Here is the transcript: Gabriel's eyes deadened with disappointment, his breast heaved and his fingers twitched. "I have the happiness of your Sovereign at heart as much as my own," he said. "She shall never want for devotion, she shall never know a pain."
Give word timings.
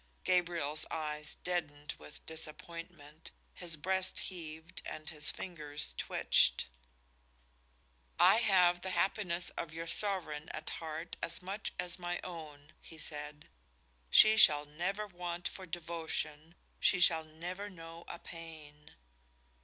Gabriel's 0.23 0.87
eyes 0.89 1.35
deadened 1.43 1.93
with 1.99 2.25
disappointment, 2.25 3.29
his 3.53 3.75
breast 3.77 4.17
heaved 4.17 4.81
and 4.83 5.11
his 5.11 5.29
fingers 5.29 5.93
twitched. 5.95 6.65
"I 8.19 8.37
have 8.37 8.81
the 8.81 8.89
happiness 8.89 9.51
of 9.51 9.75
your 9.75 9.85
Sovereign 9.85 10.49
at 10.49 10.71
heart 10.71 11.17
as 11.21 11.43
much 11.43 11.71
as 11.77 11.99
my 11.99 12.19
own," 12.23 12.73
he 12.81 12.97
said. 12.97 13.47
"She 14.09 14.37
shall 14.37 14.65
never 14.65 15.05
want 15.05 15.47
for 15.47 15.67
devotion, 15.67 16.55
she 16.79 16.99
shall 16.99 17.23
never 17.23 17.69
know 17.69 18.03
a 18.07 18.17
pain." 18.17 18.95